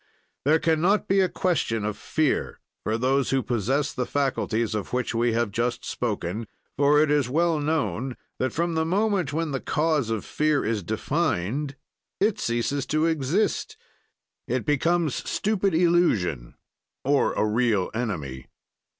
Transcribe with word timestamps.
"There 0.45 0.57
can 0.57 0.81
not 0.81 1.07
be 1.07 1.19
a 1.19 1.29
question 1.29 1.85
of 1.85 1.95
fear 1.95 2.59
for 2.83 2.97
those 2.97 3.29
who 3.29 3.43
possess 3.43 3.93
the 3.93 4.07
faculties 4.07 4.73
of 4.73 4.93
which 4.93 5.13
we 5.13 5.33
have 5.33 5.51
just 5.51 5.85
spoken, 5.85 6.47
for 6.75 6.99
it 6.99 7.11
is 7.11 7.29
well 7.29 7.59
known 7.59 8.17
that, 8.39 8.51
from 8.51 8.73
the 8.73 8.83
moment 8.83 9.31
when 9.31 9.51
the 9.51 9.59
cause 9.59 10.09
of 10.09 10.25
fear 10.25 10.65
is 10.65 10.81
defined 10.81 11.75
it 12.19 12.39
ceases 12.39 12.87
to 12.87 13.05
exist; 13.05 13.77
it 14.47 14.65
becomes 14.65 15.13
stupid 15.29 15.75
illusion 15.75 16.55
or 17.03 17.33
a 17.33 17.45
real 17.45 17.91
enemy. 17.93 18.47